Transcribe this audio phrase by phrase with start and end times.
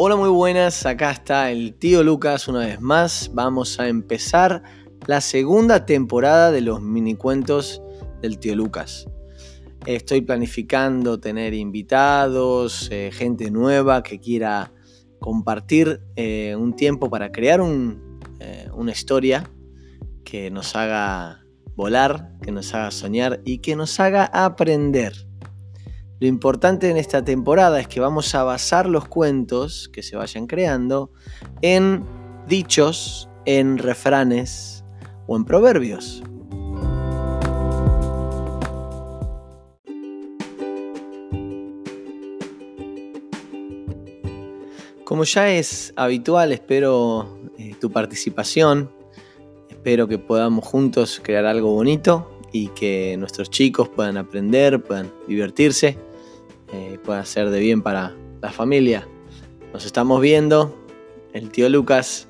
[0.00, 0.86] Hola, muy buenas.
[0.86, 3.32] Acá está el tío Lucas una vez más.
[3.34, 4.62] Vamos a empezar
[5.08, 7.82] la segunda temporada de los mini cuentos
[8.22, 9.08] del tío Lucas.
[9.86, 14.72] Estoy planificando tener invitados, eh, gente nueva que quiera
[15.18, 19.50] compartir eh, un tiempo para crear eh, una historia
[20.22, 21.44] que nos haga
[21.74, 25.27] volar, que nos haga soñar y que nos haga aprender.
[26.20, 30.48] Lo importante en esta temporada es que vamos a basar los cuentos que se vayan
[30.48, 31.12] creando
[31.62, 32.04] en
[32.48, 34.84] dichos, en refranes
[35.28, 36.24] o en proverbios.
[45.04, 48.90] Como ya es habitual, espero eh, tu participación,
[49.70, 56.07] espero que podamos juntos crear algo bonito y que nuestros chicos puedan aprender, puedan divertirse
[56.72, 59.06] eh, pueda ser de bien para la familia.
[59.72, 60.74] Nos estamos viendo.
[61.32, 62.27] El tío Lucas